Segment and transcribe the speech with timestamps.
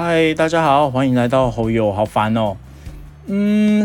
[0.00, 2.56] 嗨，大家好，欢迎来到猴友，好烦哦。
[3.26, 3.84] 嗯，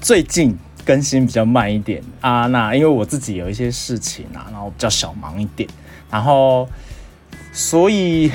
[0.00, 5.70] 最近更新比较慢一点啊，那因为我自己有一些事情啊，然后比较小忙一点，
[6.10, 6.68] 然后
[7.52, 8.28] 所以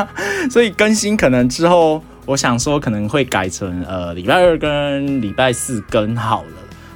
[0.52, 6.52] 所以更新可能之后，我想说可能会改成呃礼拜二跟礼拜四更好了。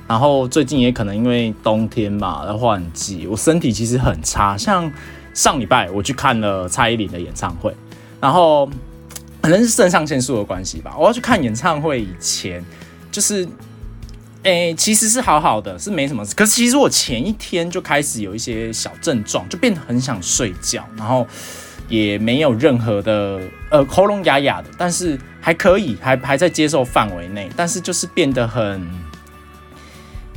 [0.07, 4.55] 然后最近也可能因为冬天嘛，要换季，我身体其实很差。
[4.55, 4.93] 像
[5.33, 7.75] 上礼拜我去看了蔡依林的演唱会，
[8.21, 8.69] 然后。
[9.43, 10.95] 可能是肾上腺素的关系吧。
[10.97, 12.65] 我要去看演唱会以前，
[13.11, 13.47] 就是，
[14.45, 16.25] 诶，其实是好好的，是没什么。
[16.37, 21.27] 可是其实我前一天就开始有一些小症状，就变得很想睡觉，然后
[21.89, 27.51] 也没有任何的，呃，喉咙哑哑的，但是还可以，还还在接受范围内。
[27.57, 28.81] 但是就是变得很，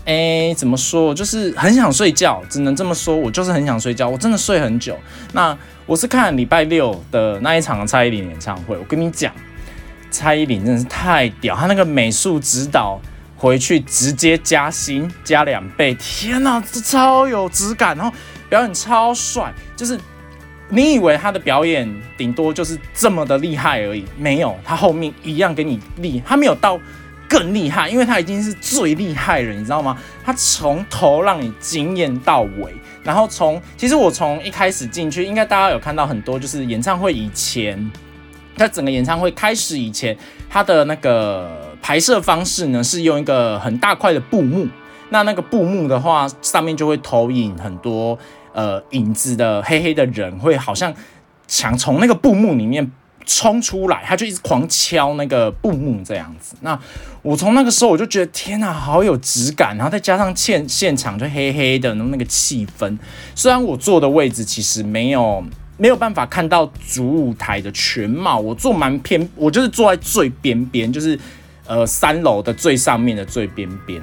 [0.05, 1.13] 诶，怎么说？
[1.13, 3.15] 就是很想睡觉，只能这么说。
[3.15, 4.97] 我就是很想睡觉，我真的睡很久。
[5.33, 5.57] 那。
[5.87, 9.31] 我是看礼拜六的那一场蔡依林演唱会，我跟你讲，
[10.09, 12.99] 蔡依林真的是太屌，她那个美术指导
[13.37, 18.11] 回去直接加薪加两倍，天哪，这超有质感，然后
[18.49, 19.95] 表演超帅，就是
[20.69, 26.79] 你以为他的表演顶多就是这么的厉害而已，没有，他后面一样给你厉，他没有到。
[27.27, 29.97] 更厉害，因为他已经是最厉害人，你知道吗？
[30.23, 32.73] 他从头让你惊艳到尾，
[33.03, 37.91] 然后从其实我从一开始进去，应该大家有看到很多，就是演唱会以前，
[38.57, 40.17] 他整个演唱会开始以前，
[40.49, 44.67] 他的那个拍摄方式呢是用一个很大块的布幕，
[45.09, 48.17] 那那个布幕的话，上面就会投影很多
[48.53, 50.93] 呃影子的黑黑的人，会好像
[51.47, 52.91] 想从那个布幕里面。
[53.25, 56.55] 冲出来，他就一直狂敲那个布幕这样子。
[56.61, 56.79] 那
[57.21, 59.75] 我从那个时候我就觉得天哪，好有质感。
[59.75, 62.97] 然后再加上现现场就黑黑的，然后那个气氛。
[63.33, 65.43] 虽然我坐的位置其实没有
[65.77, 71.19] 没有办法看到主舞台的全貌，我坐蛮偏，我就是坐在最边边，就是
[71.65, 74.01] 呃三楼的最上面的最边边。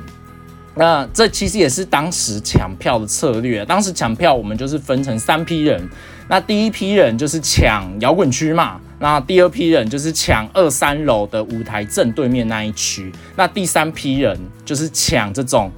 [0.75, 3.63] 那这其实也是当时抢票的策略。
[3.67, 5.87] 当时抢票我们就是分成三批人。
[6.29, 15.69] 那第一批人就是抢摇滚区嘛，那第二批人就是抢二三楼的舞台正对面那一区，那第三批人就是抢这种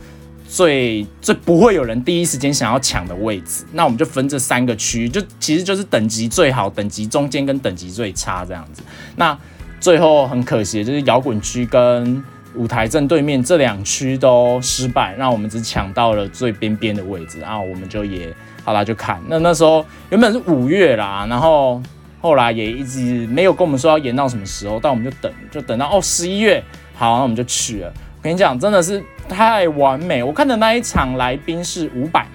[0.46, 3.64] 最最不会有人第一时间想要抢的位置。
[3.72, 8.82] 那我们就分这三个区，就其实就是等级最好、等级中间跟等级最差这样子。
[9.16, 9.36] 那
[9.80, 12.22] 最后很可惜，就是摇滚区跟
[12.54, 18.30] 舞台正对面这两区都失败，那我们只抢到了最边边的位置，然后我们就也。
[18.66, 21.82] 好啦，就看那那时候原本是五月啦，然后
[22.24, 26.64] 后来也一直没有跟我们说要延到什么时候，但我们就等，就等到哦十一月，
[26.94, 27.92] 好，那我们就去了。
[28.16, 30.24] 我跟你讲，真的是太完美。
[30.24, 32.26] 我看的那一场来宾是五百，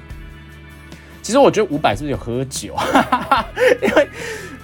[1.24, 2.76] 其实我觉得五百是不是有喝酒？
[3.82, 4.08] 因为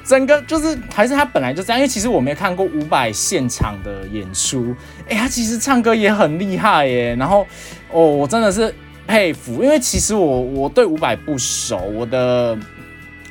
[0.05, 1.79] 整个就是还是他本来就这样。
[1.79, 4.75] 因为其实我没有看过五百现场的演出，
[5.09, 7.15] 哎，他其实唱歌也很厉害耶。
[7.15, 7.47] 然后
[7.91, 8.71] 哦，我真的是。
[9.07, 12.57] 佩服，因为其实我我对伍佰不熟，我的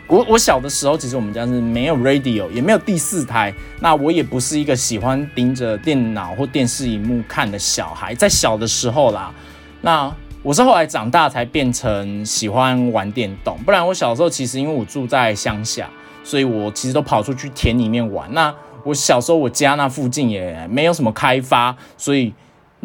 [0.07, 9.33] 我我小的时候，其实我们家是没有 radio，也没有第四台，那我也不是一个喜欢盯着电脑或电视荧幕看的小孩，在小的时候啦，
[9.81, 15.89] 那我是后来长大才变成喜欢玩电动，不然我小时候其实因为我住在乡下，
[16.23, 18.33] 所以我其实都跑出去田里面玩。
[18.35, 18.55] 那
[18.85, 22.35] 我小时候我家那附近也没有什么开发，所以。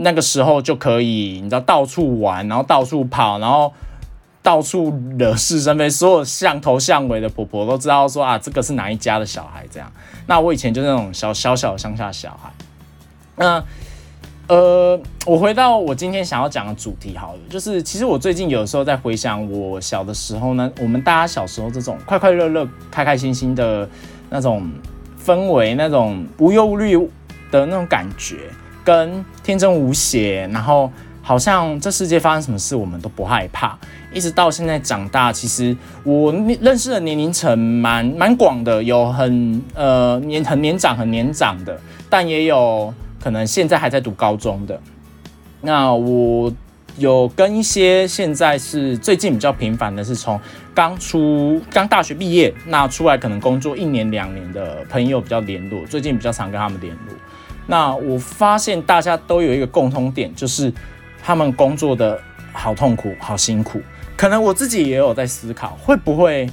[0.02, 3.74] 那个时候就可以，你知道到处玩，然后到处跑，然后
[4.50, 9.92] 到处惹是生非，所有像头像尾的婆婆都知道说啊，这个是哪一家的小孩这样。
[10.26, 12.52] 那我以前就是那种小小小乡下小孩。
[13.36, 13.64] 那
[14.48, 23.88] 呃，我回到我今天想要讲的主题好了，就是其实我最近有时候在回想我小的时候呢，我们大家小时候这种快快乐乐、开开心心的
[24.32, 24.68] 那种
[25.24, 26.98] 氛围，那种无忧无虑
[27.52, 28.38] 的那种感觉。
[28.84, 30.92] 跟天真无邪，然后
[31.30, 33.78] 好像这世界发生什么事我们都不害怕，
[34.12, 41.80] 一直到现在长大，其实我认识的年龄层蛮蛮广的，有很呃年很年长很年长的，
[42.10, 42.92] 但也有
[43.22, 44.82] 可能现在还在读高中的。
[45.62, 46.52] 那我
[46.98, 50.42] 有跟一些现在是最近比较频繁的，是从
[50.74, 57.14] 刚出刚大学毕业，那出来可能工作一年两年的朋友比较联络，最近比较常跟他们联络。
[57.68, 60.74] 那我发现大家都有一个共通点，就是
[61.30, 62.20] 他们工作的
[62.52, 63.80] 好痛苦、好辛苦。
[64.18, 66.50] 可能我自己也有在思考，会不会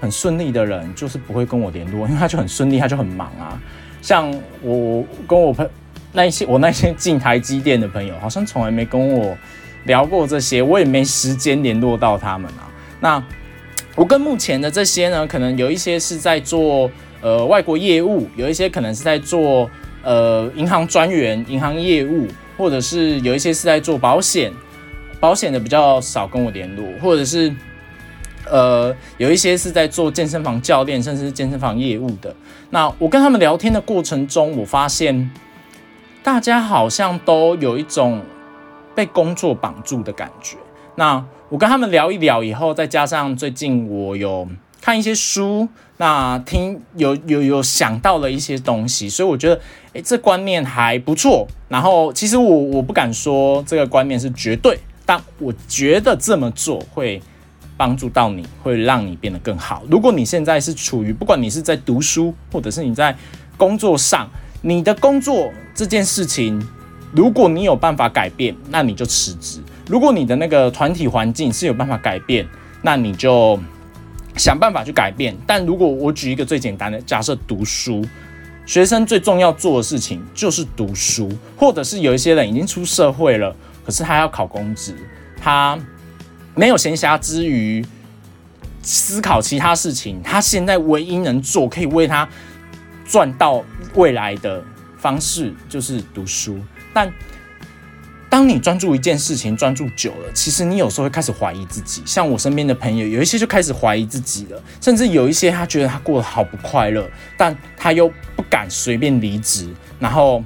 [0.00, 3.60] 很顺利的人就是不会跟我联络，因为他就很顺利，他就很忙啊。
[4.00, 5.68] 像我跟我朋
[6.14, 9.36] 那一些我那些进台积电的朋友，好像从来没跟我
[9.84, 12.64] 聊过这些，我也没时间联络到他们啊。
[13.00, 13.22] 那
[13.94, 16.90] 我跟目前的这些呢，可能有一些是在做。
[17.20, 19.70] 呃外国业务，有一些可能是在做
[20.02, 24.52] 呃银行专员、银行业务，或者是有一些是在做保险，
[25.20, 27.54] 保险的比较少跟我联络，或者是
[28.50, 32.34] 呃有一些是在做健身房教练，甚至是健身房业务的。
[32.70, 35.30] 那我跟他们聊天的过程中，我发现
[36.22, 38.22] 大家好像都有一种
[38.94, 40.56] 被工作绑住的感觉。
[40.96, 44.48] 那我跟他们聊一聊以后，再加上最近我有
[44.80, 49.60] 看一些书，那听有有有想到了一些东西，所以我觉得，
[49.94, 51.46] 诶，这观念还不错。
[51.68, 57.20] 然后其实我我不敢说这个观念是绝对，但我觉得这么做会
[57.76, 59.82] 帮助到你，会让你变得更好。
[59.88, 63.16] 如果你现在是处于不管你是在读书，或者是你在
[63.56, 64.28] 工作上，
[64.62, 66.60] 你的工作这件事情，
[67.12, 69.60] 如果你有办法改变，那你就辞职。
[69.88, 72.46] 如果你的那个团体环境是有办法改变，
[72.82, 73.58] 那你就
[74.36, 75.36] 想办法去改变。
[75.46, 78.04] 但如果我举一个最简单的假设，读书，
[78.66, 84.94] 学生最重要做的事情就是读书，或者是有一些人已经出社会了，可是他要考公职，
[85.40, 85.78] 他
[86.54, 87.84] 没有闲暇之余
[88.82, 92.28] 思考其他事情，他现在唯一能做可以为他
[93.04, 93.62] 赚到
[93.94, 94.62] 未来的
[94.98, 96.58] 方式就是读书，
[96.92, 97.12] 但。
[98.34, 102.02] 当你专注一件事情专注久了，其实你有时候会开始怀疑自己。
[102.04, 110.42] 像我身边的朋友，有一些就开始怀疑自己了，甚至有一些他觉得他过得好不快乐，但他又不敢随便离职，然后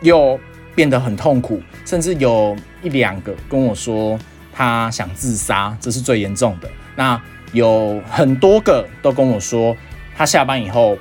[0.00, 0.40] 又
[0.74, 4.18] 变得很痛苦，甚至有一两个跟我说
[4.50, 6.70] 他想自杀，这是最严重的。
[6.96, 7.20] 那
[7.52, 9.76] 有很多个都跟我说，
[10.16, 10.96] 他下班以后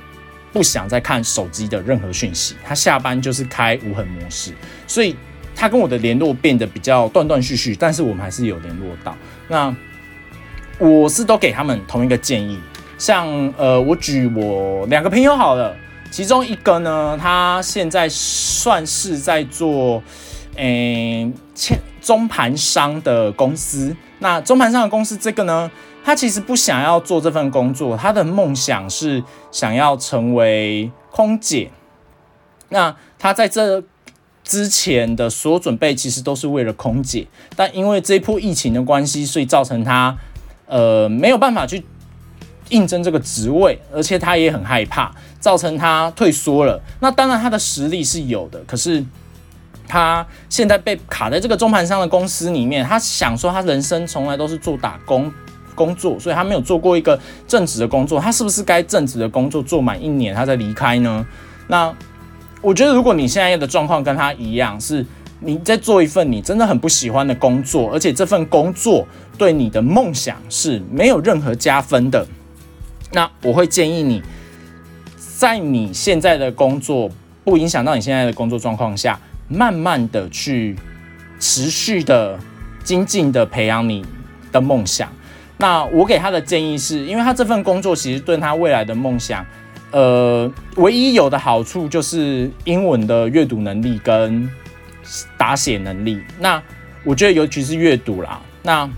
[0.51, 4.51] 不想再看手机的任何讯息，他下班就是开无痕模式，
[4.85, 5.15] 所以。
[5.55, 9.15] 他跟我的联络变得比较断断续续，但是我们还是有联络到。
[9.47, 9.73] 那
[10.77, 12.59] 我是都给他们同一个建议，
[12.97, 13.25] 像
[13.57, 15.73] 呃，我举我两个朋友好了，
[16.11, 20.03] 其中一个呢，他现在算是在做
[20.57, 21.31] 诶，
[22.01, 23.95] 中盘商的公司。
[24.19, 25.71] 那中盘商的公司这个呢，
[26.03, 31.71] 他其实不想要做这份工作，他的梦想是想要成为空姐。
[32.67, 33.81] 那他在这。
[34.45, 37.25] 之前的所有准备其实都是为了空姐，
[37.55, 40.15] 但因为这一波疫情的关系，所以造成他
[40.67, 41.83] 呃没有办法去
[42.69, 46.79] 应征这个职位，而且他也很害怕，造成他退缩了。
[46.99, 49.03] 那当然他的实力是有的，可是
[49.87, 55.33] 他现在被卡在这个中盘商的公司里面，他想说他人生从来都是做打工
[55.73, 61.25] 工作，所以他没有做过一个正职的工作，他是不是该正职的工作做满一年他再离开呢？
[61.67, 61.91] 那？
[62.65, 65.05] 我觉得，如果你现在的状况跟他一样，是
[65.39, 69.07] 你在做一份你真的很不喜欢的工作，而且这份工作
[69.37, 72.25] 对你的梦想是没有任何加分的，
[73.11, 74.19] 那我会建议你，
[75.37, 77.07] 在你现在的工作
[77.43, 80.75] 不影响到你现在的工作状况下，慢慢的去
[81.39, 82.39] 持续的
[82.83, 84.03] 精进的培养你
[84.51, 85.07] 的梦想。
[85.57, 89.45] 那我给他的建议是，因为他这份工作其实对他未来的梦想。
[89.95, 94.49] 呃，唯一有的好处就是英文的阅读能力跟
[95.37, 96.21] 打写能力。
[96.37, 96.61] 那
[97.05, 98.41] 我觉得尤其是阅读啦。
[98.61, 98.89] 那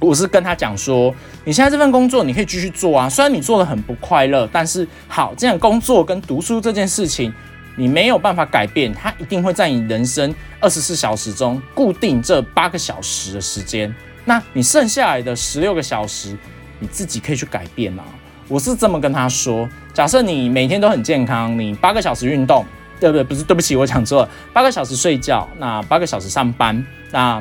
[0.00, 1.14] 我是跟他讲说，
[1.44, 7.32] 你现在这份工作你可以继续做啊，虽然你做的很不快乐，但是好，这样工作跟读书这件事情
[7.76, 13.94] 你没有办法改变，它一定会在你人生二十四小时中固定这八个小时的时间。
[14.24, 16.36] 那你剩下来的十六个小时，
[16.80, 18.02] 你自己可以去改变啊。
[18.50, 22.66] 我是这么跟他说：假设你每天都很健康，你八个小时运动，
[22.98, 23.22] 对不对？
[23.22, 24.28] 不是，对不起，我讲错了。
[24.52, 27.40] 八个小时睡觉，那八个小时上班，那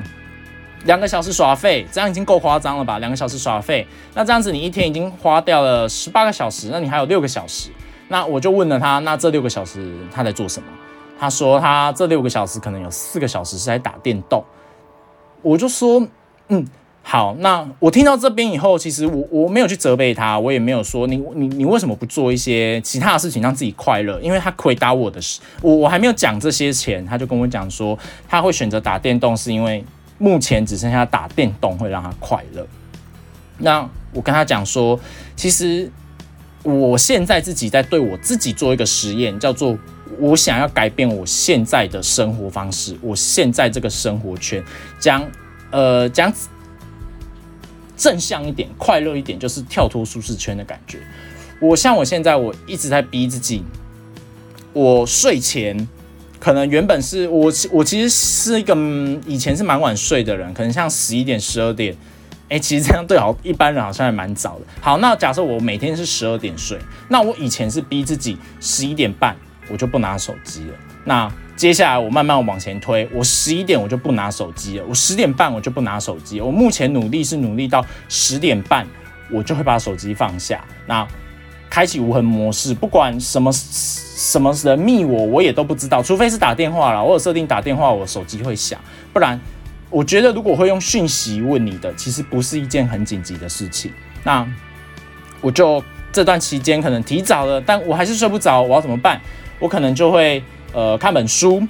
[0.86, 3.00] 两个小时耍废，这样已经够夸张了吧？
[3.00, 7.72] 两个小时耍废，那这样子你一天已经花掉了十八个小时，那你还有六个小时。
[8.08, 10.68] 那我就问了他，那这六个小时他在做什么？
[11.20, 14.46] 他说他这六个小时可能有四个小时是在打电动。
[15.42, 16.08] 我就说，
[16.50, 16.68] 嗯。
[17.12, 24.20] 好，那我听到这边以后，其实我我没有去责备他，我也没有说你你你为什么不做一些其他的事情让自己快乐？
[24.22, 27.98] 因为他回答我的是，我我还没有讲这些钱，他就跟我讲说
[28.28, 29.84] 他会选择打电动，是因为
[30.20, 32.68] 目前只剩下打电动会让他快乐。
[33.58, 35.00] 那我跟他讲说，
[35.36, 35.92] 其实
[36.62, 39.76] 我现在自己在对我自己做一个实验，叫做
[40.20, 44.64] 我想要改变我现在的生活方式，我现在这个生活圈
[45.00, 45.28] 将
[45.72, 46.32] 呃将。
[48.00, 50.98] 正向一点，快乐一点，就是跳脱舒适圈的感觉。
[51.60, 53.62] 我像我现在，我一直在逼自己。
[54.72, 55.88] 我睡前
[56.40, 58.74] 可能原本是我，我其实是一个
[59.26, 61.94] 以前是蛮晚睡的人，可能像十一点、十二点
[62.48, 64.62] 哎，其实这样对好一般人好像还蛮早的。
[64.80, 66.80] 好，那假设我每天是十二点睡，
[67.10, 69.36] 那我以前是逼自己十一点半
[69.70, 70.74] 我就不拿手机了。
[71.10, 76.40] 那接下来我慢慢往前推，我十一点我就不拿手机了，我十点半我就不拿手机。
[76.40, 78.86] 我目前努力是努力到十点半，
[79.32, 80.64] 我就会把手机放下。
[80.86, 81.08] 那
[81.68, 88.80] 开启无痕模式，不管什么什么人密我，我也都不知道，除非是打电话了，我有设定打电话，我手机会响，
[89.12, 89.40] 不然。
[89.90, 93.92] 我觉得，如果会用讯息问你的，其实不是一件很紧急的事情。
[94.24, 94.48] 那
[95.42, 99.20] 我就这段期间可能提早了，但我还是睡不着，我要怎么办？
[99.58, 101.62] 我可能就会呃看本书，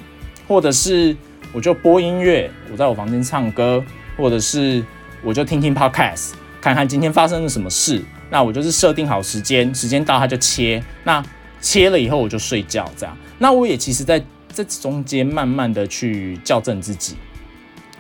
[0.48, 1.16] 或者是
[1.54, 3.84] 我就播音乐，我在我房间唱歌，
[4.18, 4.84] 或者是
[5.24, 8.04] 我就听听 podcast，看看今天发生了什么事。
[8.30, 10.84] 那我就是设定好时间，时间到它就切。
[11.04, 11.24] 那
[11.60, 13.18] 切了以后我就睡觉，这样。
[13.40, 17.16] 那我也其实在这中间慢慢的去校正自己。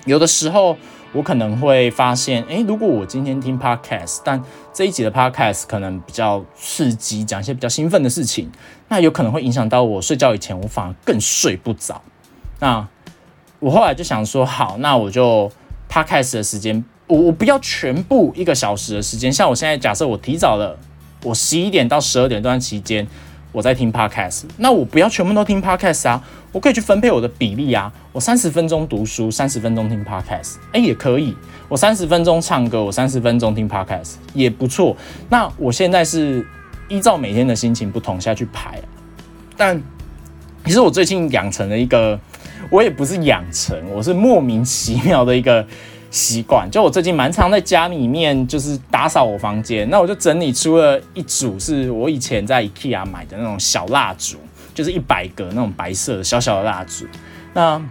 [0.05, 0.77] 有的时候，
[1.11, 8.51] 我可能会发现，诶，如果我今天听 podcast，但这一集的 podcast 可能比较刺激，讲一些比较兴奋的事情，
[8.89, 12.01] 那有可能会影响到我睡觉以前，我反而更睡不着。
[12.59, 12.87] 那
[13.59, 15.51] 我后来就想说，好，那我就
[15.89, 20.77] podcast 的时间，我我不要全部一个小时的时间，像我现在假设我提早了，
[21.23, 23.07] 我十一点到十二点这段期间。
[23.51, 27.91] 我在听 podcast，那我不要全部都听 podcast 啊，我可以去分配我的比例啊。
[28.11, 31.35] 我三十分钟读书，三十分钟听 podcast，哎，也可以。
[31.67, 34.95] 我三十分钟唱歌，我三十分钟听 podcast，也不错。
[35.29, 36.45] 那我现在是
[36.87, 38.79] 依照每天的心情不同下去排。
[39.57, 39.81] 但
[40.65, 42.19] 其实我最近养成了一个，
[42.69, 45.65] 我也不是养成，我是莫名其妙的一个。
[46.11, 54.37] 习惯就我最近蛮常在家里面就是打扫我房间，那我就整理出了一组是我以前在 IKEA 买的那种小蜡烛，
[54.73, 57.05] 就是一百个那种白色的小小的蜡烛。
[57.53, 57.81] 那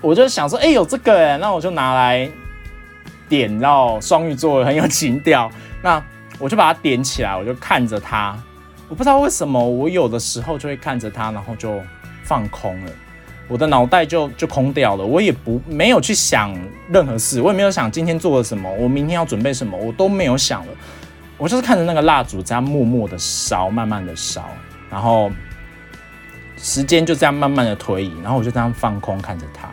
[0.00, 2.28] 我就想说，哎，有这个哎，那我就拿来
[3.28, 5.50] 点，到双鱼座很有情调。
[5.82, 6.02] 那
[6.38, 8.36] 我就把它点起来，我就看着它。
[8.88, 11.80] 我不知道为什么，我有的时候就会看着它，然后就
[12.24, 12.92] 放空了。
[13.52, 16.56] 我的脑袋就就空掉了，我也不没有去想
[16.90, 20.72] 任何事，我也没有想今天做了什么，我明天要准备什么，我都没有想了。
[21.36, 24.48] 我就是看着那个蜡烛这样默默的烧，慢慢的烧，
[24.88, 25.30] 然后
[26.56, 29.68] 时间就这样慢慢的推移，然后我就这样放空看着它，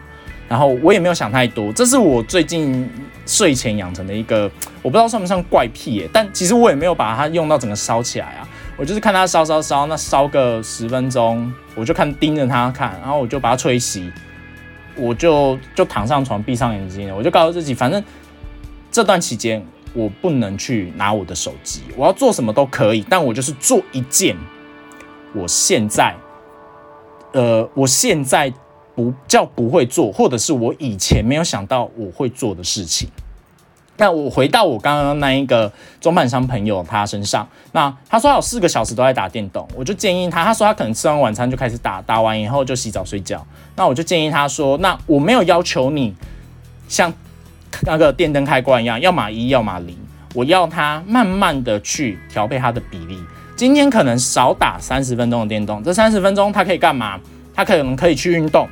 [0.50, 1.72] 然后我也没有想太多。
[1.72, 2.90] 这是我最近
[3.26, 8.46] 睡前养成的一个，我不知道算不算怪癖耶，但其实我也没有把它用到整个烧起来啊。
[8.80, 14.10] 我就是看它烧烧烧，那烧个十分钟，我就看盯着它看，然后我就把它吹熄，
[14.96, 18.02] 我就就躺上床闭上眼睛，我就告诉自己，反正
[18.90, 19.62] 这段期间
[19.94, 24.38] 我不能去拿我的手机，我要做什么都可以，但我就是做一件
[25.36, 26.16] 我现在，
[27.34, 28.54] 呃，我现在
[28.96, 33.10] 不叫不会做，或者是我以前没有想到我会做的事情。
[34.00, 43.46] 那我回到我刚刚那一个中盘商朋友他身上，那他说他有四个小时都在打电动，我就建议他，他说他可能吃完晚餐就开始打，打完以后就洗澡睡觉。
[43.76, 46.16] 那我就建议他说，那我没有要求你
[46.88, 47.14] 像
[47.82, 49.98] 那个电灯开关一样，要么一，要么零，
[50.34, 53.22] 我要他慢慢的去调配他的比例。
[53.58, 57.20] 今天可能少打三十分钟的电动，这三十分钟他可以干嘛？
[57.54, 58.66] 他可能可以去运动，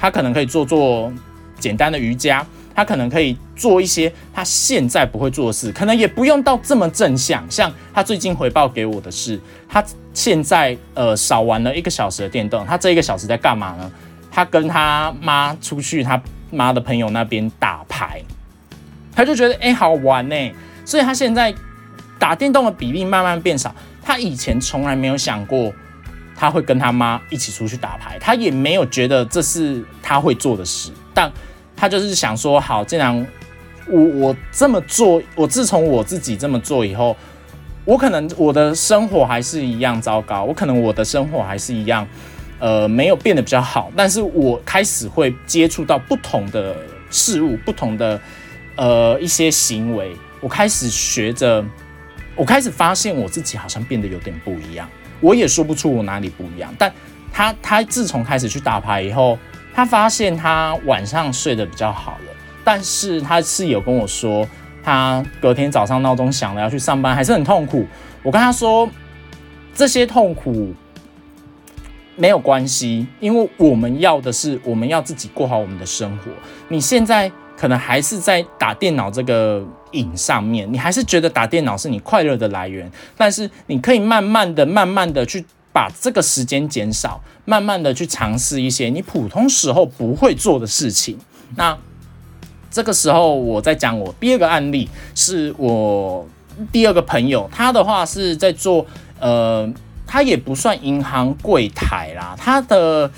[0.00, 1.12] 他可能可以做做
[1.58, 2.46] 简单的瑜伽。
[2.74, 7.44] 他可能可以做一些他现在不会做的事，可能也不用到这么正向。
[7.48, 12.66] 像他最近回报给我的是，他现在呃少玩了一个小时的电动。
[12.66, 13.90] 他这一个小时在干嘛呢？
[14.30, 18.20] 他跟他妈出去他妈的朋友那边打牌，
[19.14, 20.34] 他就觉得哎好玩呢，
[20.84, 21.54] 所以他现在
[22.18, 23.72] 打电动的比例慢慢变少。
[24.02, 25.72] 他以前从来没有想过
[26.34, 31.30] 他会跟他妈一起出去打牌，他也没有觉得这是他会做的事，但。
[31.76, 33.26] 他就是想说，好，既然
[33.88, 37.16] 我我这么做，我自从我自己这么做以后，
[37.84, 42.06] 我可能我的生活还是一样糟糕，我可能我的生活还是一样，
[42.58, 43.92] 呃，没有变得比较好。
[43.96, 46.74] 但是我开始会接触到不同的
[47.10, 48.18] 事物，不同的
[48.76, 51.62] 呃一些行为，我开始学着，
[52.36, 54.88] 我开始发现我自己好像变得有点不一样。
[55.20, 56.90] 我也说不出我哪里不一样，但
[57.32, 59.38] 他他自从开始去打牌以后。
[59.74, 64.46] 他发现他晚上睡得比较好了，但是他是有跟我说，
[64.84, 67.84] 他隔天早上闹钟响了要去上班，还是很痛苦。
[68.22, 68.88] 我跟他说，
[69.74, 70.72] 这些痛苦
[72.14, 76.30] 没有关系，因为我们要的是我们要自己过好我们的生活。
[76.68, 85.44] 你现在可能还是在打电脑这个瘾上面，你还是觉得打电脑是你快乐的来源，但是你可以慢慢的、慢慢的去。
[85.74, 91.18] 把这个时间减少，慢慢的去尝试一些你普通时候不会做的事情。
[91.56, 91.76] 那
[92.70, 96.26] 这个时候我在讲我第二个案例，是我
[96.70, 98.86] 第二个朋友，他的话是在做
[99.18, 99.68] 呃，
[100.06, 103.10] 他也不算银行柜台啦，他的。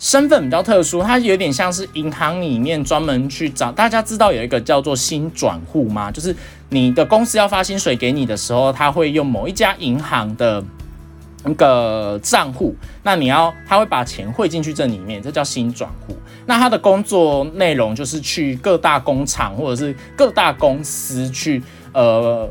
[0.00, 3.72] 身份比较特殊，它有点像是银行里面专门去找。
[3.72, 6.08] 大家知道有一个叫做新转户吗？
[6.08, 6.32] 就是
[6.68, 10.64] 你的公司要发薪水给你的时候，他会用某一家银行的
[11.48, 16.16] 那个账户，那你要他会把钱汇进去这里面，这叫新转户。
[16.46, 21.62] 那他的工作内容就是去各大工厂或者是各大公司去
[21.92, 22.48] 呃。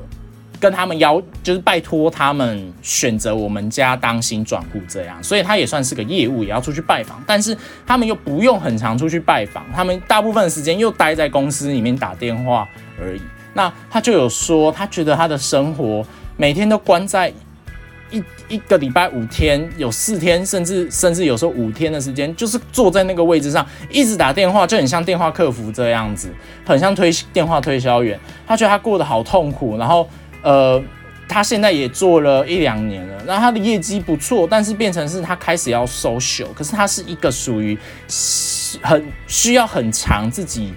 [0.59, 12.67] 跟他们要就是拜托他们选择我们家当新转户这样，所以他也算是个业务，也要出去拜访，但是他们又不用很常出去拜访，他们大部分时间又待在公司里面打电话
[12.99, 13.21] 而已。
[13.53, 16.03] 那他就有说，他觉得他的生活
[16.37, 17.31] 每天都关在
[18.11, 26.29] 一一个礼拜五天，有四天甚至甚至有时候五天的时间，就是坐在那个位置上一直打电话，就很像电话客服这样子，
[26.65, 28.19] 很像推电话推销员。
[28.45, 30.07] 他觉得他过得好痛苦，然后。
[30.43, 30.81] 呃，
[31.27, 37.77] 他现在也做了一两年了，那他的业绩不错，但是变成是他开始要收手，可是他是一个属于
[38.81, 40.73] 很需要很长自己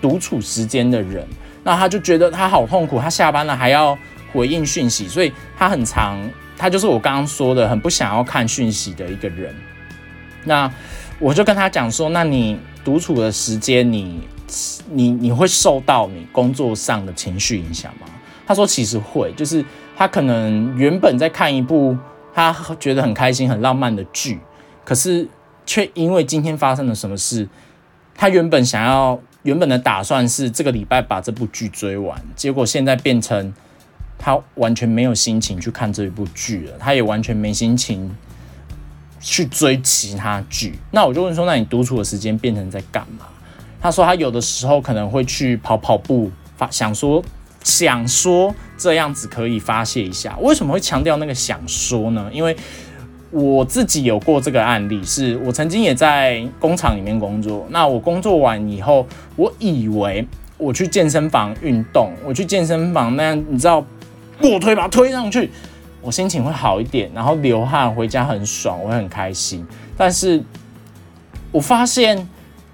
[0.00, 1.24] 独处时间的人，
[1.62, 3.96] 那他就觉得他好痛苦，他下班了还要
[4.32, 6.18] 回应讯息，所以他很长，
[6.56, 9.54] 他就是我刚刚说的很不想要看讯息的一个人。
[10.44, 10.70] 那
[11.18, 14.22] 我就跟他讲说，那你独处的时间，你
[14.90, 18.06] 你你会受到你工作上的情绪影响吗？
[18.44, 19.64] 他说：“其实会，就是
[19.96, 21.96] 他可能原本在看一部
[22.34, 24.40] 他觉得很开心、很浪漫的剧，
[24.84, 25.28] 可是
[25.64, 27.48] 却因为今天发生了什么事，
[28.16, 33.54] 他原本想要、原本的打算是这个礼拜把这部剧追完，结果现在变成
[34.22, 38.08] 他完全没有心情去看这一部剧了，他也完全没心情
[39.18, 40.78] 去追其他剧。
[40.92, 43.26] 那我就问说：那你独处的时间变成在干嘛？
[43.80, 47.22] 他说他有的时候可能会去跑跑步，发想说。”
[47.64, 52.28] 想说这样子可以发泄一下，为什么会强调那个想说呢？
[52.32, 52.56] 因为
[53.30, 57.64] 我自己有过这个案例，是我曾经也在工厂里面工作。
[57.70, 59.06] 那我工作完以后，
[59.36, 60.26] 我以为
[60.58, 63.86] 我去健身房运动，我去健身房那样，你知道，
[64.42, 65.50] 卧推把它推上去，
[66.00, 69.66] 我心情会好一点，然后流汗回家很爽，我会很开心。
[69.96, 70.42] 但是
[71.50, 72.28] 我发现。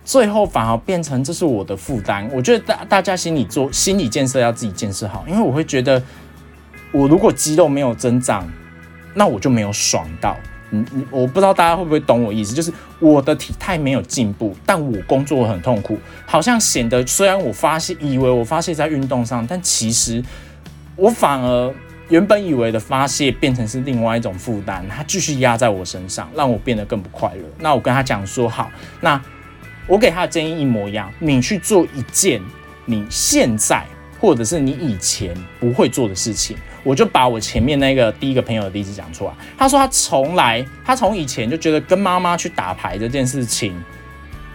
[0.04, 6.02] 最后反而变成这是我的负担，我觉得大大家心理做心理建设要自己建设好，因为我会觉得
[6.92, 8.50] 我如果肌肉没有增长，
[9.12, 10.34] 那我就没有爽到。
[10.70, 20.24] 嗯嗯，我不知道大家会不会懂我意思，就是我的体态没有进步，但我工作很痛苦，好像显得虽然我发泄以为我发泄在运动上，但其实
[20.98, 21.74] 我反而
[22.10, 27.42] 原本以为的发泄变成是另外一种负担，他继续压在我身上，让我变得更不快乐。
[27.58, 29.18] 那我跟他讲说好，那。
[29.86, 32.42] 我给他的建议一模一样，你去做一件
[32.84, 33.82] 你现在
[34.20, 36.54] 或者是你以前不会做的事情。
[36.84, 39.32] 我就把我前面那个第一个朋友的例子讲出来。
[39.56, 43.74] 他说他从来，他从以前就觉得跟妈妈去打牌这件事情，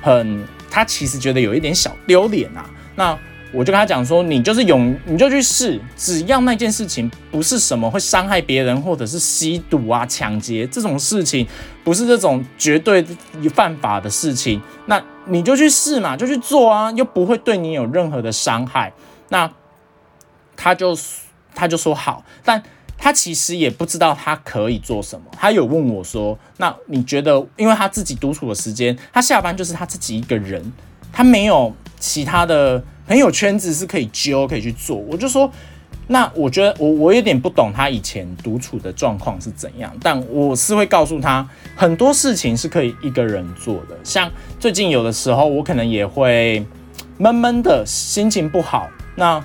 [0.04, 2.70] 很，他其实觉得有一点小丢脸啊。
[2.96, 3.18] 那
[3.54, 11.48] 我就跟他讲说，你就是勇，你就去试，只要那件事情不是什么会伤害别人，或者是吸毒啊、抢劫这种事情，
[11.84, 13.06] 不是这种绝对
[13.54, 18.92] 犯法的事情，那你就去试嘛，就去做啊，又不会对你有任何的伤害。
[19.30, 19.48] 那
[20.58, 20.98] 他就
[21.54, 22.64] 他就说好，但
[22.98, 25.28] 他其实也不知道他可以做什么。
[25.38, 30.74] 他有问我说，那你觉得，因为他自己独处的时间，他下班就是他自己一个人，
[31.12, 32.84] 他没有其他的。
[33.08, 34.96] 朋友圈子是可以揪，可以去做。
[34.96, 35.52] 我就说，
[36.08, 43.98] 那我觉得我我有点不懂他以前独处的状况是怎样，但我是会告诉他很多事情是可以一个人做的。
[44.04, 46.66] 像最近有的时候，我可能也会
[47.18, 48.90] 闷闷的，心情不好。
[49.16, 49.44] 那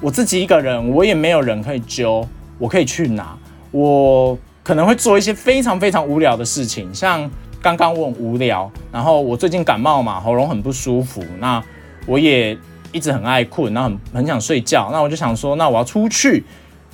[0.00, 2.26] 我自己一个人，我也没有人可以揪，
[2.58, 3.36] 我可以去哪？
[3.70, 7.30] 我可能会做一些非常非常无聊的事情，像
[7.62, 11.62] 刚刚我很无聊，然后我最近感冒嘛，喉咙很不舒服，那
[12.06, 12.56] 我也。
[12.92, 14.90] 一直很爱困，然后很很想睡觉。
[14.92, 16.44] 那我就想说，那我要出去。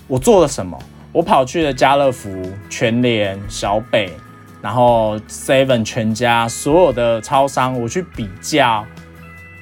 [0.08, 0.78] 我做了什么？
[1.10, 2.30] 我跑去了家乐福、
[2.70, 4.12] 全联、小北，
[4.62, 8.84] 然后 Seven 全家所有的超商，我去比较，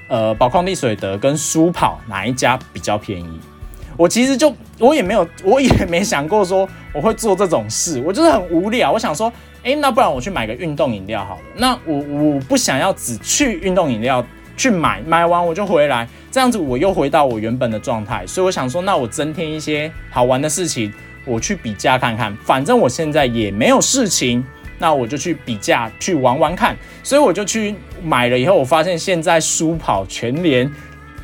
[0.09, 3.41] 呃，宝矿力水德跟舒跑哪一家比较便宜。
[3.97, 8.03] 我其实就我也没有，我也没想过说我会做这种事。
[8.05, 11.43] 我就是很无聊，我想说，哎，那不然我去买个运动饮料好了。
[11.57, 14.23] 那我我不想要只去运动饮料。
[14.57, 18.27] 去买，买完我就回来，这样子我又回到我原本的状态。
[18.27, 20.93] 所以我想说，那我增添一些好玩的事情，
[21.25, 22.37] 我去比价看看。
[22.45, 24.45] 反正我现在也没有事情，
[24.79, 26.77] 那我就去比价去玩玩看。
[27.03, 30.71] 所以我就去买了，以后我发现现在书跑全联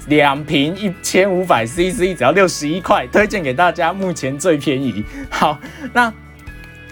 [0.09, 5.05] 两瓶一千五百 CC，只要六十一块，推荐给大家，目前最便宜。
[5.29, 5.59] 好，
[5.93, 6.13] 那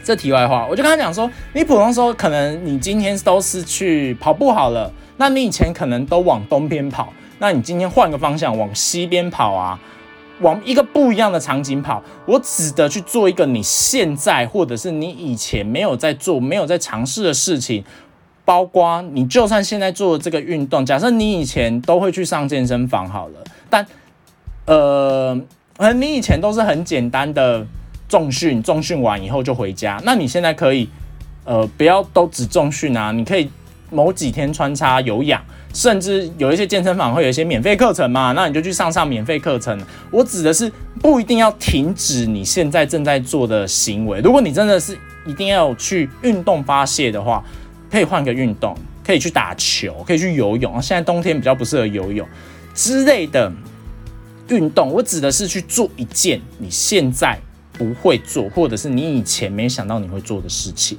[0.08, 9.78] 这题外话，我就跟他讲说，你普通说可能你今天都是去跑步好了，那你以前可能都往东边跑，那你今天换个方向往西边跑啊，
[10.40, 12.02] 往一个不一样的场景跑。
[12.24, 17.84] 我指的去做一个你现在或者是你以前没有在做、没有在尝试的事情。
[18.46, 23.86] 包括你就算现在做这个运动，假设你以前都会去上健身房好了，但
[24.64, 25.38] 呃，
[25.96, 27.66] 你以前都是很简单的
[28.08, 30.00] 重训，重训完以后就回家。
[30.04, 30.88] 那你现在可以
[31.44, 33.50] 呃，不要都只重训啊，你可以
[33.90, 35.42] 某几天穿插有氧，
[35.72, 39.78] 甚至有一些健身房会有一些免费课程嘛，那你就去上上免费课程。
[40.10, 47.44] 我指的是不一定要停止你现在正在做的行为，如果你真的是一定要去运动发泄的话。
[47.90, 50.74] 可以换个运动，可以去打球，可以去游泳。
[50.82, 52.28] 现在冬天比较不适合游泳
[52.74, 53.50] 之类的
[54.48, 54.92] 运动。
[54.92, 57.38] 我指的是去做一件你现在
[57.78, 60.98] 不会做，或者是你以前没想到你会做的事情。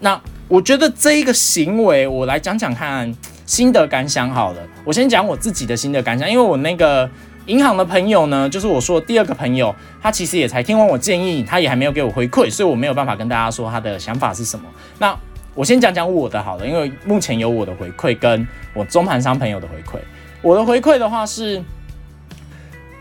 [0.00, 3.12] 那我觉得这一个行为，我来讲讲看
[3.44, 4.58] 心得感想好了。
[4.84, 7.08] 我先讲我自己的心得感想，因为我那个
[7.46, 14.64] 银行的朋友呢，就是我说的第二个朋友，他其实也才听完我建议，他也还没有给我回馈，所以我没有办法跟大家说他的想法是什么。
[14.98, 15.16] 那
[15.54, 20.00] 我先讲讲我的好了，因为目前有我的回馈跟我中盘商朋友的回馈。
[20.40, 21.62] 我的回馈的话是，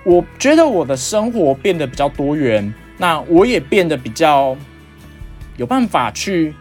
[0.04, 4.56] 我觉得我的生活变得比较多元，那我也变得比较
[5.58, 6.54] 有办法去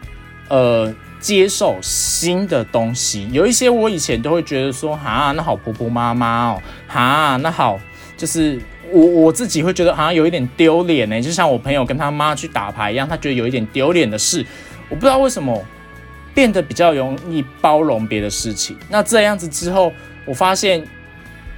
[0.49, 3.29] 呃接受新的东西。
[3.31, 7.79] 有一些我以前都会觉得说，哈，那好婆婆妈妈哦，哈，那好，
[8.17, 8.59] 就是
[8.91, 14.45] 我我自己会觉得好像有一点丢脸呢，就像我朋友跟他妈去打牌一样，他觉得有一点丢脸的事，
[14.89, 15.63] 我不知道为什么。
[16.33, 19.93] 变得比较容易包容别的事情，那这样子之后，
[20.25, 20.81] 我发现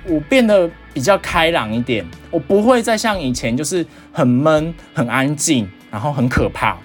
[0.06, 6.76] 我变得比较开朗一点，我不会再像以前就是很闷、很安静，然后很可怕，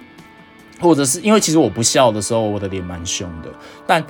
[0.80, 3.50] 或者是因为其实我不笑的时候，我的脸蛮凶的，
[3.86, 4.04] 但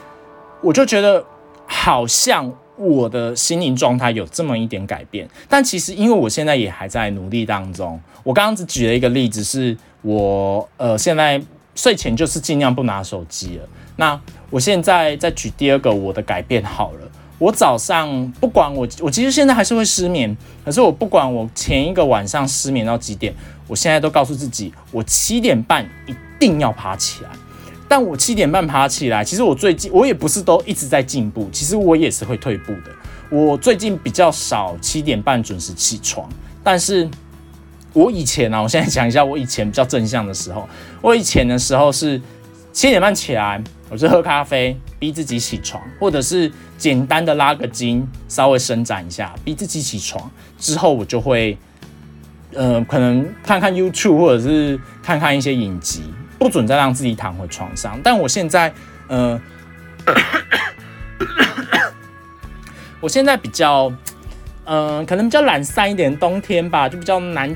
[0.61, 1.23] 我就觉得
[1.65, 11.41] 好像我的心灵状态有这么一点改变，但其实因为我现在也还在努力当中，我刚刚只举了一个例子，是我呃现在。
[11.77, 13.69] 睡前就是尽量不拿手机了。
[13.97, 17.06] 那我现在再举第二个我的改变好了。
[17.39, 23.33] 我早上不管我，我其实现在还是会失眠，可是我不管我前一个晚上失眠到几点，
[23.67, 27.29] 我现在都告诉自己，我七点半一定要爬起来。
[27.87, 32.91] 但我七点半爬起来，其实我最近我也不是都一直在进步，其实我也是会退步的。
[33.29, 36.29] 我最近比较少七点半准时起床，
[36.63, 37.09] 但是。
[37.93, 40.69] 我以前呢，我现在讲一下我以前比较正向的时候。
[41.01, 42.21] 我以前的时候是
[42.71, 50.29] 七点半起来，我就喝咖啡，逼自己起床，或者是简单的拉个筋，稍微伸展一下，逼自己起床。
[50.57, 51.57] 之后我就会，
[52.53, 56.03] 呃，可能看看 YouTube 或者是看看一些影集，
[56.37, 57.99] 不准再让自己躺回床上。
[58.03, 58.73] 但我现在，
[59.07, 59.39] 呃，
[62.99, 63.91] 我现在比较，
[64.65, 67.55] 嗯，可能比较懒散一点，冬天吧，就比较难。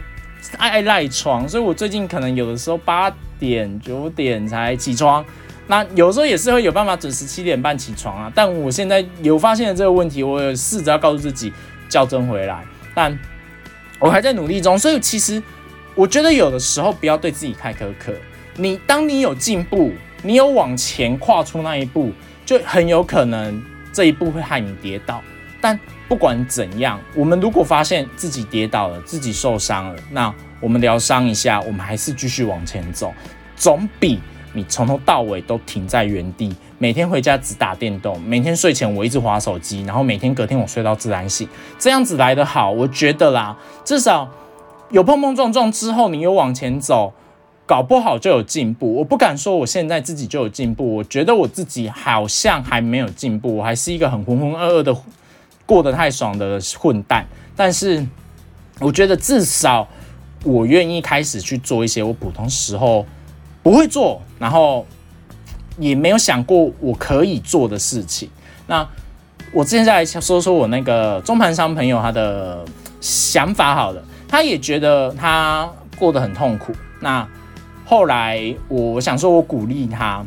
[0.57, 5.23] 爱赖床，所以我最近可能有的时候八点九点才起床，
[5.71, 8.29] 那有时候也是会有办法准时七点半起床啊。
[8.35, 11.53] 但我现在有发现了这个问题，我有试着要告诉自己
[11.87, 12.61] 校正回来，
[12.93, 13.17] 但
[13.97, 14.77] 我还在努力中。
[14.77, 15.41] 所以其实
[15.95, 18.13] 我觉得有的时候不要对自己太苛刻。
[18.57, 22.11] 你当你有进步，你有往前跨出那一步，
[22.45, 25.23] 就很有可能这一步会害你跌倒。
[25.61, 25.79] 但
[26.09, 33.13] 不管怎样，我们如果发现自己跌倒了，自己受伤了，那我们疗伤一下，我们还是继续往前走，
[33.55, 34.19] 总比
[34.53, 41.47] 你从头到尾都停在原地，每天回家只打电动，每天睡前我一直划手机，然后每天隔天我睡到自然醒，
[41.79, 42.71] 这样子来的好。
[42.71, 44.29] 我觉得啦，至少
[44.89, 47.13] 有碰碰撞撞之后，你有往前走，
[47.65, 48.95] 搞不好就有进步。
[48.95, 54.95] 我不敢说我现在自己就有进步，我觉得我自己好像还没有进步，我还是一个很浑浑噩噩的。
[55.63, 58.05] 过得太爽的混蛋，但是
[58.81, 59.87] 我觉得至少
[60.43, 63.05] 我愿意开始去做一些我普通时候
[63.63, 64.83] 不会做，然后
[65.77, 68.27] 也没有想过我可以做的事情。
[68.65, 68.85] 那
[69.53, 72.65] 我之前再来说说我那个中盘商朋友他的
[72.99, 76.73] 想法好了，他也觉得他过得很痛苦。
[76.99, 77.27] 那
[77.85, 80.25] 后来我想说，我鼓励他。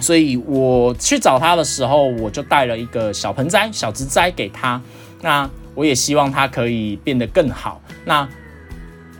[0.00, 4.80] 所以我去找他的时候，我就带了一个小盆栽、小植栽给他。
[5.20, 7.80] 那我也希望他可以变得更好。
[8.04, 8.28] 那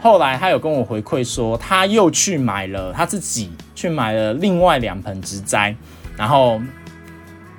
[0.02, 5.74] 后来他有跟我回馈说，他又去买了他自己去买了另外两盆植栽，
[6.16, 6.60] 然后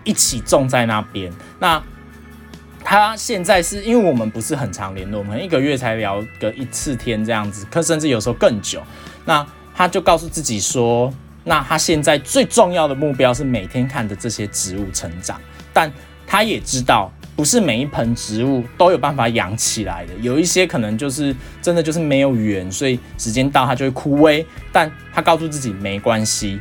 [0.04, 1.32] 一起种在那边。
[1.58, 1.82] 那
[2.84, 8.84] 他现在是因为我们不是很常联络，我们一个月才聊个一次天这样子，可甚至有时候更久。
[9.24, 11.14] 那他就告诉自己说，
[11.46, 15.40] 那他现在最重要的目标是每天看着这些植物成长，
[15.72, 15.90] 但
[16.28, 17.10] 他也知道。
[17.36, 24.46] 不是每一盆植物都有办法养起来的，有一些可能就是真的就是没有缘，所以时间到它就会枯萎。
[24.72, 26.60] 但他告诉自己没关系，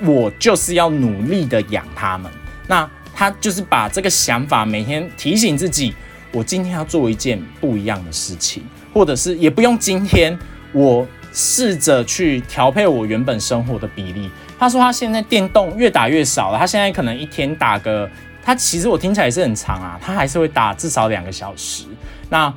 [0.00, 2.30] 我就是要努力的养它们。
[2.66, 5.94] 那他就是把这个想法每天提醒自己，
[6.32, 10.36] 我今天要做一件不一样的事情，或者是也不用今天，
[10.72, 14.28] 我试着去调配我原本生活的比例。
[14.58, 18.10] 他说他现在电动越打越少了，他现在可能一天打个。
[18.50, 21.84] 他其实我听起来也是很长啊，他还是会打至少两个小时。
[22.28, 22.52] 那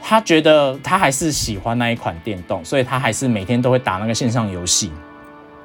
[0.00, 4.92] 他觉得他还是喜欢那一款电动，所以他还是每天都会打那个线上游戏。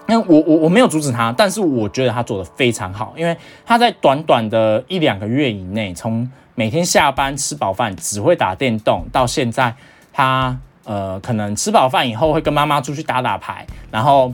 [0.07, 9.71] 那我我我没有阻止他，但是我觉得他做的非常好，因为他在短短的一两个月以内，从每天下班吃饱饭只会打电动，到现在
[10.11, 14.33] 他呃可能吃饱饭以后会跟妈妈出去打打牌，然后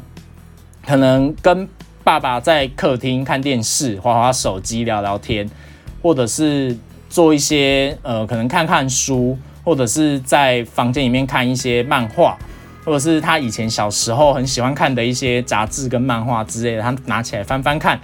[0.87, 1.67] 可能跟。
[2.05, 5.49] 爸爸在客厅看电视、划划手机、聊聊天，
[6.03, 6.77] 或者是
[7.09, 12.37] 做一些呃，可能看看书，或者是在房间里面看一些漫画，
[12.85, 17.99] 或者是他以前小时候很喜欢看的一些杂志跟漫画之类的，他拿起来翻翻看，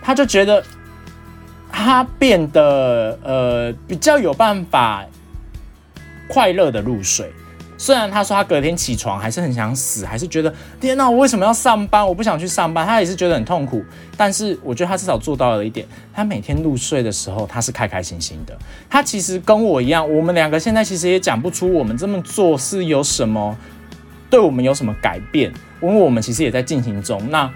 [0.00, 0.64] 他就觉得
[1.70, 5.04] 他变得呃比较有办法
[6.26, 7.30] 快乐的入睡。
[7.86, 12.04] 虽然他说他隔天起床还是很想死，还是觉得天哪，我为什么要上班？
[12.04, 12.84] 我不想去上班。
[12.84, 13.80] 他也是觉得很痛苦，
[14.16, 18.58] 但是我觉得他至少做到了一点，他每天入睡的时候他是开开心心的。
[18.90, 23.56] 他其实跟我一样，我们两个现在其实也讲不出我们这么做是有什么
[24.28, 27.30] 对我们有什么改变，因为我们其实也在进行中。
[27.30, 27.48] 那。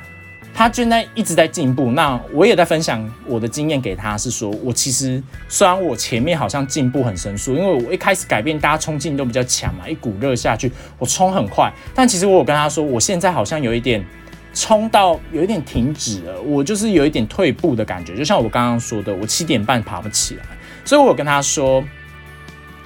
[0.53, 14.05] 他现在一直在进步，那我也在分享我的经验给他，是说我其实虽然我前面好像进步很神速，因为我一开始改变，大家冲劲都比较强嘛，一股热下去，我冲很快，但其实我有跟他说，我现在好像有一点
[14.53, 20.45] 冲到有一点停止了，我就是有一点退步的感觉，就像我刚刚说的，我七点半爬不起来，
[20.85, 21.83] 所以我跟他说，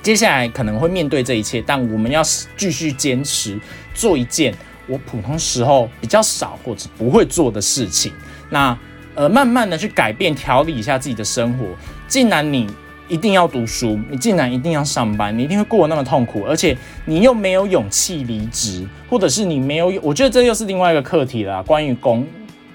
[0.01, 2.23] 接下来可能会面对这一切，但我们要
[2.57, 3.59] 继续坚持
[3.95, 4.55] 做一件。
[4.87, 8.13] 我普通时候比较少或者不会做的事情，
[8.51, 8.77] 那
[9.15, 11.65] 呃，慢慢的去改变调理一下自己的生活。
[12.09, 12.69] 既然你
[13.09, 22.27] 一定要读书，你既然一定要上班，你一定会过得那么痛苦，而且你又没有勇气离职，或者是你没有，我觉得这又是另外一个课题啦，关于工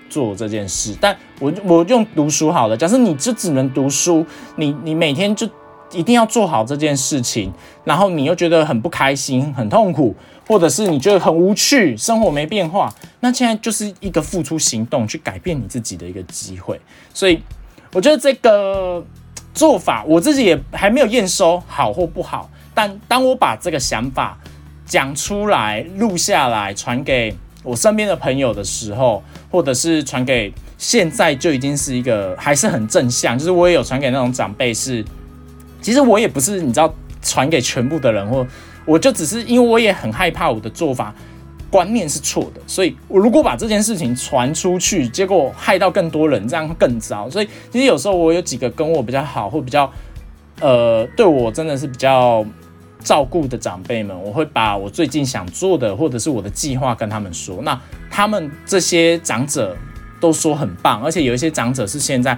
[0.10, 0.96] 作这件事。
[1.02, 5.50] 但我我用读书好了，假设你就只能读书，你你每天就
[5.92, 7.52] 一定要做好这件事情，
[7.84, 10.16] 然后你又觉得很不开心、很痛苦。
[10.48, 16.82] 或者是你觉得很无趣，生活没变化，那现在就是一个付出行动去改变你自己的一个机会。
[17.14, 17.40] 所以
[17.94, 19.06] 我觉得这个
[19.54, 22.50] 做法，我自己也还没有验收好或不好。
[22.74, 24.36] 但当我把这个想法
[24.88, 35.06] 讲出来、录下来、传给我身边的朋友的时候，或者是传给现在就已经是一个还是很正向，就是我也有传给那种长辈，是
[35.82, 38.46] 其实我也不是你知道传给全部的人或。
[38.86, 41.14] 我就只是因为我也很害怕我的做法
[41.70, 47.30] 观念是错的，所以我如果把这件事情传出去，结果害到更多人，这样更糟。
[47.30, 49.92] 所以其实有时候我有几个跟我比较好或比较
[50.60, 52.44] 呃对我真的是比较
[53.04, 57.62] 照顾的长辈们，我会把我最近想做的或者是我的计划跟他们说。
[57.62, 59.78] 那他们这些长者
[60.20, 62.36] 都说很棒，而且有一些长者是现在。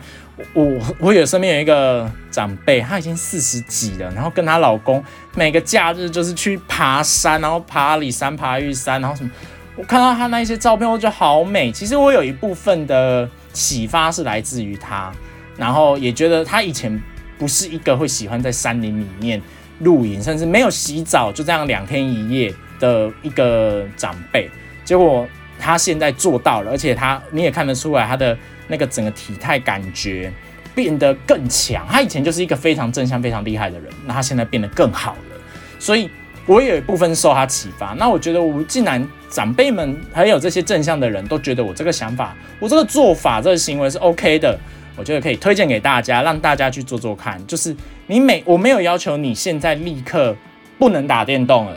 [0.53, 5.03] 我我有身边有一个长辈，她已经四十几了，然后跟她老公
[5.35, 9.29] 每个假日就是去爬山，然后爬阿里山、爬玉山，然后什么。
[9.75, 11.71] 我看到她那些照片，我觉得好美。
[11.71, 15.11] 其实我有一部分的启发是来自于她，
[15.57, 17.01] 然后也觉得她以前
[17.37, 19.41] 不是一个会喜欢在山林里面
[19.79, 24.49] 露营，甚至没有洗澡就这样两天一夜的一个长辈。
[24.83, 25.27] 结果
[25.57, 28.37] 她现在做到了，而且她你也看得出来她的。
[28.71, 30.31] 那个整个体态感觉
[30.73, 35.37] 变得更强，他以前就是一个非常正向、非常厉害的人，那他现在变得更好了，
[35.77, 36.09] 所以
[36.45, 37.87] 我也有一部分受他启发。
[37.99, 44.57] 那我觉得，我既然长辈们还有这些正向的人都觉得我这个想法、我这个做法、这个行为是 OK 的，
[44.95, 47.45] 我觉得可以推荐给大家，让大家去做做看。
[47.45, 47.75] 就是
[48.07, 50.33] 你每我没有要求你现在立刻
[50.79, 51.75] 不能打电动了，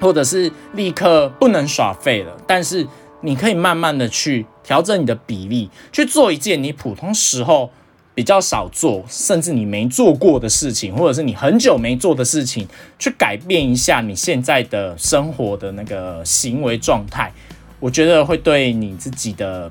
[0.00, 2.86] 或者是立刻不能耍废了，但是。
[3.24, 7.70] 你可以慢慢的去调整你的比例，去做一件你普通时候
[8.14, 17.32] 比较少做，甚至你没做过的事情，或者是你很久没做的事情，去改变一下你现在的生活的那个行为状态。
[17.80, 19.70] 我觉得会对你自己的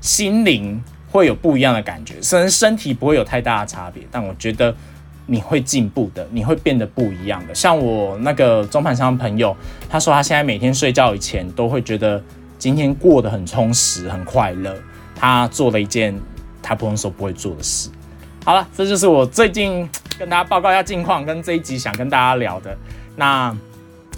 [0.00, 0.80] 心灵
[1.10, 4.74] 会有不一样的感觉，虽然身体不会有太大的差别，但我觉得
[5.26, 7.54] 你会进步的，你会变得不一样的。
[7.54, 9.56] 像我那个中盘商朋友，
[9.88, 12.22] 他说他现在每天睡觉以前都会觉得
[12.58, 14.74] 今天过得很充实、很快乐。
[15.14, 16.18] 他做了一件
[16.62, 17.88] 他普通时候不会做的事。
[18.44, 19.88] 好了，这就是我最近
[20.18, 22.76] 跟大家报告一下近况，跟这一集想跟大家聊的。
[23.16, 23.56] 那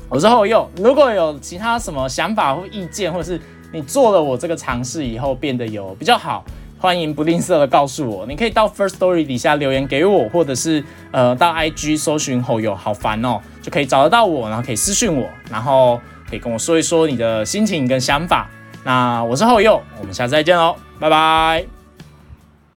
[0.09, 3.41] 我是后佑，如果有其他什么想法或意见，或者是
[3.73, 6.45] 你做了我这个尝试以后变得有比较好。
[6.79, 18.49] 欢迎不吝啬的告诉我，你可以到 First Story 底下留言给我，或者是呃到 IG 搜寻后友好烦哦，就可以找得到我，然后可以私讯我，然后可以跟我说一说你的心情跟想法。
[18.85, 21.76] 那我是后右，我们下次再见喽，拜拜。